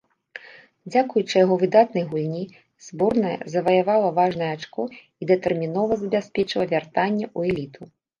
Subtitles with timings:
[0.91, 2.39] Дзякуючы яго выдатнай гульні,
[2.87, 7.81] зборная заваявала важнае ачко і датэрмінова забяспечыла вяртанне ў эліту.